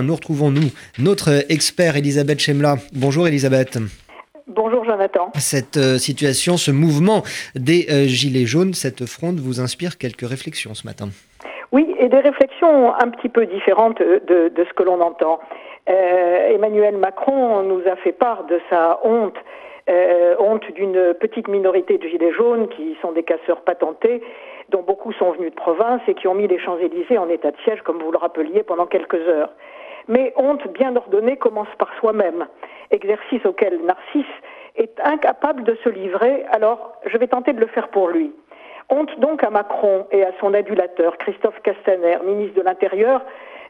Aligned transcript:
Nous 0.00 0.14
retrouvons, 0.14 0.52
nous, 0.52 0.70
notre 1.00 1.50
expert 1.50 1.96
Elisabeth 1.96 2.38
Chemla. 2.38 2.76
Bonjour 2.94 3.26
Elisabeth. 3.26 3.78
Bonjour 4.46 4.84
Jonathan. 4.84 5.32
Cette 5.34 5.76
euh, 5.76 5.98
situation, 5.98 6.56
ce 6.56 6.70
mouvement 6.70 7.24
des 7.56 7.88
euh, 7.90 8.06
Gilets 8.06 8.46
jaunes, 8.46 8.74
cette 8.74 9.06
fronde 9.06 9.40
vous 9.40 9.58
inspire 9.58 9.98
quelques 9.98 10.22
réflexions 10.22 10.74
ce 10.74 10.86
matin 10.86 11.08
Oui, 11.72 11.96
et 11.98 12.08
des 12.08 12.20
réflexions 12.20 12.94
un 12.94 13.08
petit 13.08 13.28
peu 13.28 13.46
différentes 13.46 13.98
de, 13.98 14.52
ce 14.56 14.72
que 14.72 14.84
l'on 14.84 15.00
entend. 15.00 15.40
Euh, 15.90 16.54
Emmanuel 16.54 16.96
Macron 16.96 17.64
nous 17.64 17.82
a 17.90 17.96
fait 17.96 18.12
part 18.12 18.44
de 18.44 18.60
sa 18.70 19.00
honte, 19.02 19.34
honte 20.38 20.70
d'une 20.76 21.12
petite 21.18 21.48
minorité 21.48 21.98
de 21.98 22.06
Gilets 22.06 22.34
jaunes 22.34 22.68
qui 22.68 22.96
sont 23.02 23.10
des 23.10 23.24
casseurs 23.24 23.62
patentés 23.62 24.22
dont 24.68 24.82
beaucoup 24.82 25.12
sont 25.14 25.32
venus 25.32 25.50
de 25.50 25.56
province 25.56 26.02
et 26.06 26.14
qui 26.14 26.28
ont 26.28 26.34
mis 26.34 26.46
les 26.46 26.60
Champs-Élysées 26.60 27.18
en 27.18 27.28
état 27.28 27.50
de 27.50 27.56
siège, 27.64 27.80
comme 27.82 27.98
vous 28.00 28.12
le 28.12 28.18
rappeliez, 28.18 28.62
pendant 28.62 28.86
quelques 28.86 29.14
heures. 29.14 29.50
Mais 30.08 30.32
honte 30.36 30.66
bien 30.72 30.96
ordonnée 30.96 31.36
commence 31.36 31.68
par 31.78 31.90
soi-même, 31.98 32.46
exercice 32.90 33.44
auquel 33.44 33.78
Narcisse 33.84 34.24
est 34.76 34.98
incapable 35.04 35.64
de 35.64 35.76
se 35.84 35.88
livrer, 35.88 36.44
alors 36.50 36.96
je 37.06 37.16
vais 37.18 37.26
tenter 37.26 37.52
de 37.52 37.60
le 37.60 37.66
faire 37.66 37.88
pour 37.88 38.08
lui. 38.08 38.32
Honte 38.90 39.18
donc 39.20 39.44
à 39.44 39.50
Macron 39.50 40.06
et 40.12 40.24
à 40.24 40.30
son 40.40 40.54
adulateur, 40.54 41.18
Christophe 41.18 41.60
Castaner, 41.62 42.16
ministre 42.24 42.56
de 42.56 42.62
l'Intérieur, 42.62 43.22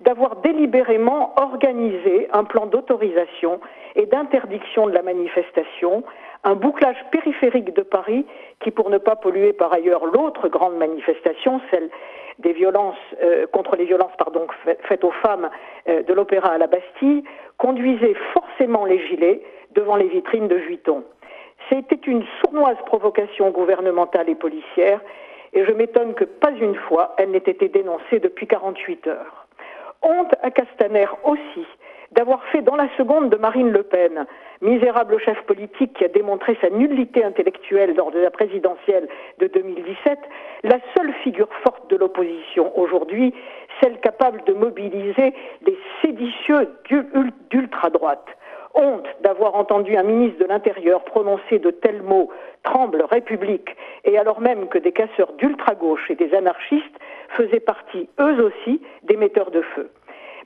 d'avoir 0.00 0.36
délibérément 0.36 1.32
organisé 1.36 2.28
un 2.32 2.44
plan 2.44 2.66
d'autorisation 2.66 3.60
et 3.94 4.06
d'interdiction 4.06 4.86
de 4.86 4.92
la 4.92 5.02
manifestation, 5.02 6.04
un 6.44 6.54
bouclage 6.54 7.02
périphérique 7.10 7.74
de 7.74 7.82
Paris 7.82 8.26
qui, 8.60 8.70
pour 8.70 8.90
ne 8.90 8.98
pas 8.98 9.16
polluer 9.16 9.52
par 9.52 9.72
ailleurs 9.72 10.06
l'autre 10.06 10.48
grande 10.48 10.76
manifestation, 10.76 11.60
celle 11.70 11.88
des 12.38 12.52
violences 12.52 12.96
euh, 13.22 13.46
contre 13.46 13.76
les 13.76 13.86
violences 13.86 14.14
pardon, 14.18 14.46
faites 14.82 15.04
aux 15.04 15.12
femmes 15.22 15.48
euh, 15.88 16.02
de 16.02 16.12
l'Opéra 16.12 16.48
à 16.48 16.58
la 16.58 16.66
Bastille 16.66 17.24
conduisait 17.56 18.14
forcément 18.34 18.84
les 18.84 19.04
gilets 19.06 19.42
devant 19.72 19.96
les 19.96 20.08
vitrines 20.08 20.48
de 20.48 20.56
Vuitton. 20.56 21.04
C'était 21.70 22.00
une 22.06 22.24
sournoise 22.40 22.76
provocation 22.86 23.50
gouvernementale 23.50 24.28
et 24.28 24.34
policière, 24.34 25.00
et 25.52 25.64
je 25.64 25.72
m'étonne 25.72 26.14
que 26.14 26.24
pas 26.24 26.52
une 26.52 26.74
fois 26.74 27.14
elle 27.18 27.30
n'ait 27.30 27.38
été 27.38 27.68
dénoncée 27.68 28.20
depuis 28.20 28.46
48 28.46 29.06
heures. 29.06 29.45
Honte 30.06 30.34
à 30.42 30.50
Castaner 30.52 31.06
aussi 31.24 31.66
d'avoir 32.12 32.42
fait 32.44 32.62
dans 32.62 32.76
la 32.76 32.88
seconde 32.96 33.30
de 33.30 33.36
Marine 33.36 33.70
Le 33.70 33.82
Pen, 33.82 34.24
misérable 34.60 35.18
chef 35.18 35.42
politique 35.42 35.94
qui 35.94 36.04
a 36.04 36.08
démontré 36.08 36.56
sa 36.60 36.70
nullité 36.70 37.24
intellectuelle 37.24 37.94
lors 37.96 38.12
de 38.12 38.20
la 38.20 38.30
présidentielle 38.30 39.08
de 39.40 39.48
2017, 39.48 40.18
la 40.62 40.78
seule 40.96 41.12
figure 41.24 41.48
forte 41.64 41.90
de 41.90 41.96
l'opposition 41.96 42.72
aujourd'hui, 42.78 43.34
celle 43.82 43.98
capable 43.98 44.44
de 44.44 44.52
mobiliser 44.52 45.34
les 45.66 45.78
séditieux 46.00 46.70
d'ultra-droite. 47.50 48.26
Honte 48.76 49.08
d'avoir 49.22 49.54
entendu 49.54 49.96
un 49.96 50.02
ministre 50.02 50.38
de 50.38 50.44
l'Intérieur 50.44 51.02
prononcer 51.04 51.58
de 51.58 51.70
tels 51.70 52.02
mots 52.02 52.30
Tremble 52.62 53.02
République, 53.10 53.74
et 54.04 54.18
alors 54.18 54.40
même 54.40 54.68
que 54.68 54.78
des 54.78 54.92
casseurs 54.92 55.32
d'ultra-gauche 55.34 56.10
et 56.10 56.14
des 56.14 56.34
anarchistes 56.34 56.98
faisaient 57.30 57.60
partie, 57.60 58.08
eux 58.20 58.44
aussi, 58.44 58.82
des 59.04 59.16
metteurs 59.16 59.50
de 59.50 59.62
feu. 59.62 59.90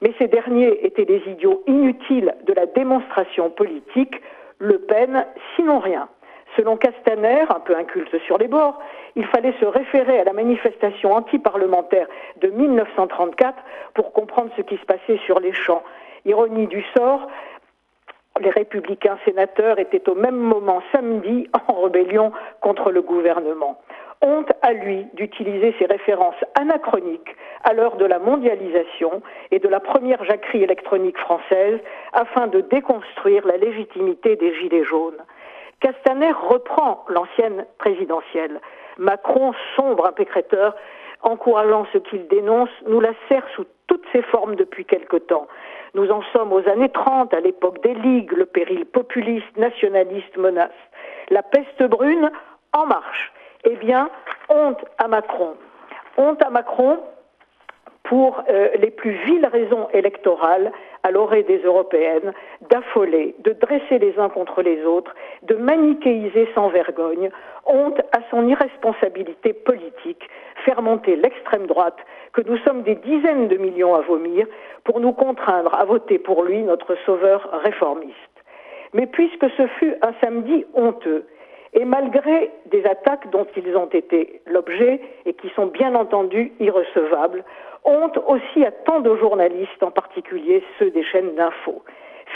Mais 0.00 0.12
ces 0.18 0.28
derniers 0.28 0.86
étaient 0.86 1.04
des 1.04 1.22
idiots 1.26 1.62
inutiles 1.66 2.34
de 2.46 2.52
la 2.52 2.66
démonstration 2.66 3.50
politique, 3.50 4.14
Le 4.58 4.78
Pen, 4.78 5.26
sinon 5.56 5.78
rien. 5.78 6.08
Selon 6.56 6.76
Castaner, 6.76 7.44
un 7.48 7.60
peu 7.60 7.76
inculte 7.76 8.18
sur 8.26 8.38
les 8.38 8.48
bords, 8.48 8.78
il 9.16 9.24
fallait 9.26 9.54
se 9.60 9.64
référer 9.64 10.18
à 10.18 10.24
la 10.24 10.32
manifestation 10.32 11.12
antiparlementaire 11.12 12.06
de 12.40 12.48
1934 12.48 13.56
pour 13.94 14.12
comprendre 14.12 14.50
ce 14.56 14.62
qui 14.62 14.76
se 14.76 14.84
passait 14.84 15.18
sur 15.24 15.40
les 15.40 15.52
champs. 15.52 15.82
Ironie 16.24 16.66
du 16.66 16.84
sort, 16.94 17.28
les 18.40 18.50
républicains 18.50 19.18
sénateurs 19.24 19.78
étaient 19.78 20.08
au 20.08 20.14
même 20.14 20.36
moment 20.36 20.82
samedi 20.92 21.48
en 21.68 21.82
rébellion 21.82 22.32
contre 22.60 22.90
le 22.90 23.02
gouvernement 23.02 23.80
honte 24.22 24.52
à 24.62 24.72
lui 24.72 25.06
d'utiliser 25.14 25.74
ces 25.78 25.86
références 25.86 26.42
anachroniques 26.58 27.36
à 27.64 27.72
l'heure 27.72 27.96
de 27.96 28.04
la 28.04 28.18
mondialisation 28.18 29.22
et 29.50 29.58
de 29.58 29.68
la 29.68 29.80
première 29.80 30.22
jacquerie 30.24 30.62
électronique 30.62 31.18
française 31.18 31.78
afin 32.12 32.46
de 32.46 32.60
déconstruire 32.60 33.46
la 33.46 33.56
légitimité 33.56 34.36
des 34.36 34.54
Gilets 34.54 34.84
jaunes. 34.84 35.22
Castaner 35.80 36.32
reprend 36.32 37.04
l'ancienne 37.08 37.64
présidentielle. 37.78 38.60
Macron, 38.98 39.52
sombre 39.76 40.06
impécréteur, 40.06 40.76
encourageant 41.22 41.86
ce 41.92 41.98
qu'il 41.98 42.26
dénonce, 42.28 42.70
nous 42.86 43.00
la 43.00 43.12
sert 43.28 43.46
sous 43.56 43.64
toutes 43.86 43.99
ses 44.12 44.22
formes 44.22 44.56
depuis 44.56 44.84
quelque 44.84 45.16
temps. 45.16 45.46
Nous 45.94 46.10
en 46.10 46.22
sommes 46.32 46.52
aux 46.52 46.68
années 46.68 46.88
30, 46.88 47.34
à 47.34 47.40
l'époque 47.40 47.82
des 47.82 47.94
ligues, 47.94 48.32
le 48.32 48.46
péril 48.46 48.84
populiste, 48.86 49.56
nationaliste 49.56 50.36
menace. 50.36 50.70
La 51.30 51.42
peste 51.42 51.82
brune 51.82 52.30
en 52.72 52.86
marche. 52.86 53.32
Eh 53.64 53.76
bien, 53.76 54.08
honte 54.48 54.84
à 54.98 55.08
Macron. 55.08 55.54
Honte 56.16 56.42
à 56.44 56.50
Macron 56.50 57.00
pour 58.10 58.42
euh, 58.50 58.70
les 58.76 58.90
plus 58.90 59.12
viles 59.24 59.46
raisons 59.46 59.86
électorales 59.94 60.72
à 61.04 61.12
l'orée 61.12 61.44
des 61.44 61.58
européennes, 61.58 62.32
d'affoler, 62.68 63.36
de 63.44 63.52
dresser 63.52 64.00
les 64.00 64.18
uns 64.18 64.28
contre 64.28 64.62
les 64.62 64.84
autres, 64.84 65.14
de 65.44 65.54
manichéiser 65.54 66.48
sans 66.52 66.70
vergogne, 66.70 67.30
honte 67.66 68.00
à 68.10 68.18
son 68.32 68.48
irresponsabilité 68.48 69.52
politique, 69.52 70.28
faire 70.64 70.82
monter 70.82 71.14
l'extrême 71.14 71.68
droite, 71.68 71.98
que 72.32 72.40
nous 72.40 72.58
sommes 72.58 72.82
des 72.82 72.96
dizaines 72.96 73.46
de 73.46 73.56
millions 73.56 73.94
à 73.94 74.00
vomir, 74.00 74.44
pour 74.82 74.98
nous 74.98 75.12
contraindre 75.12 75.72
à 75.78 75.84
voter 75.84 76.18
pour 76.18 76.42
lui, 76.42 76.64
notre 76.64 76.96
sauveur 77.06 77.48
réformiste. 77.62 78.16
Mais 78.92 79.06
puisque 79.06 79.48
ce 79.56 79.68
fut 79.78 79.94
un 80.02 80.14
samedi 80.20 80.64
honteux, 80.74 81.26
et 81.72 81.84
malgré 81.84 82.50
des 82.66 82.84
attaques 82.84 83.30
dont 83.30 83.46
ils 83.56 83.76
ont 83.76 83.86
été 83.86 84.40
l'objet 84.46 85.00
et 85.24 85.34
qui 85.34 85.48
sont 85.50 85.66
bien 85.66 85.94
entendu 85.94 86.52
irrecevables, 86.58 87.44
honte 87.84 88.18
aussi 88.26 88.64
à 88.64 88.70
tant 88.70 89.00
de 89.00 89.14
journalistes, 89.16 89.82
en 89.82 89.90
particulier 89.90 90.62
ceux 90.78 90.90
des 90.90 91.04
chaînes 91.04 91.34
d'infos. 91.34 91.82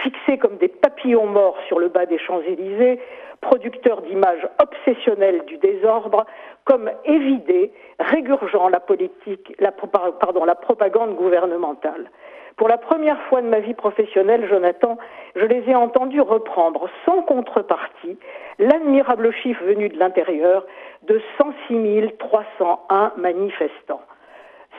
Fixés 0.03 0.39
comme 0.39 0.57
des 0.57 0.69
papillons 0.69 1.27
morts 1.27 1.59
sur 1.69 1.79
le 1.79 1.89
bas 1.89 2.07
des 2.07 2.19
Champs-Élysées, 2.19 3.01
producteurs 3.41 4.03
d'images 4.03 4.49
obsessionnelles 4.61 5.45
du 5.47 5.59
désordre, 5.59 6.25
comme 6.65 6.91
évidés, 7.05 7.73
régurgeant 8.01 8.69
la 8.69 8.81
politique, 8.81 9.55
la, 9.59 9.71
propagande 9.71 11.15
gouvernementale. 11.15 12.11
Pour 12.57 12.69
la 12.69 12.79
première 12.79 13.21
fois 13.23 13.43
de 13.43 13.49
ma 13.49 13.61
vie 13.61 13.75
professionnelle, 13.75 14.49
Jonathan, 14.49 14.97
je 15.35 15.45
les 15.45 15.69
ai 15.69 15.75
entendus 15.75 16.21
reprendre 16.21 16.89
sans 17.05 17.23
contrepartie 17.23 18.17
l'admirable 18.59 19.33
chiffre 19.33 19.65
venu 19.65 19.89
de 19.89 19.99
l'intérieur 19.99 20.65
de 21.03 21.21
106 21.39 22.17
301 22.19 23.13
manifestants. 23.17 24.01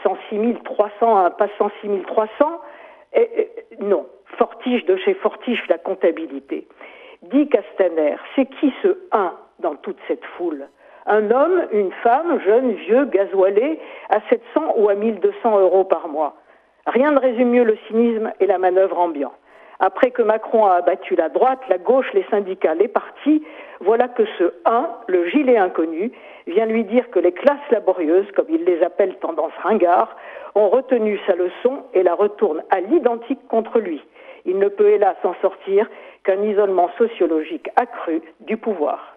106 0.06 0.58
301, 0.64 1.32
pas 1.32 1.48
106 1.58 2.04
300 2.06 2.62
Non, 3.80 4.06
Fortige 4.38 4.86
de 4.86 4.98
chez 4.98 5.16
Fortige, 5.16 5.64
la 5.68 5.78
comptabilité. 5.78 6.68
Dit 7.24 7.50
Castaner, 7.50 8.16
c'est 8.36 8.46
qui 8.46 8.72
ce 8.84 9.00
1 9.12 9.34
dans 9.60 9.76
toute 9.76 9.98
cette 10.08 10.24
foule? 10.38 10.68
Un 11.08 11.32
homme, 11.32 11.66
une 11.72 11.92
femme, 12.04 12.40
jeune, 12.46 12.72
vieux, 12.74 13.06
gasoilé, 13.06 13.80
à 14.10 14.20
700 14.30 14.74
ou 14.78 14.90
à 14.90 14.96
1200 14.96 15.60
euros 15.60 15.84
par 15.84 16.08
mois. 16.08 16.36
Rien 16.88 17.12
ne 17.12 17.20
résume 17.20 17.50
mieux 17.50 17.64
le 17.64 17.78
cynisme 17.88 18.32
et 18.40 18.46
la 18.46 18.58
manœuvre 18.60 19.00
ambiant. 19.00 19.34
Après 19.80 20.12
que 20.12 20.22
Macron 20.22 20.66
a 20.66 20.76
abattu 20.76 21.16
la 21.16 21.30
droite, 21.30 21.60
la 21.70 21.78
gauche, 21.78 22.12
les 22.14 22.26
syndicats, 22.30 22.76
les 22.76 22.88
partis, 22.88 23.44
voilà 23.82 24.08
que 24.08 24.24
ce 24.38 24.54
1, 24.66 24.90
le 25.08 25.28
gilet 25.30 25.58
inconnu, 25.58 26.12
vient 26.48 26.66
lui 26.66 26.84
dire 26.84 27.10
que 27.12 27.20
les 27.20 27.32
classes 27.32 27.70
laborieuses, 27.72 28.32
comme 28.36 28.48
il 28.50 28.64
les 28.64 28.82
appelle 28.84 29.16
tendance 29.16 29.54
ringard, 29.64 30.16
ont 30.56 30.70
retenu 30.70 31.20
sa 31.28 31.36
leçon 31.36 31.84
et 31.94 32.04
la 32.04 32.16
retournent 32.16 32.64
à 32.70 32.80
l'identique 32.80 33.46
contre 33.50 33.80
lui. 33.80 34.02
Il 34.46 34.60
ne 34.60 34.70
peut 34.70 34.90
hélas 34.90 35.18
en 35.24 35.34
sortir 35.42 35.90
qu'un 36.24 36.42
isolement 36.44 36.90
sociologique 36.98 37.70
accru 37.76 38.22
du 38.42 38.58
pouvoir. 38.58 39.15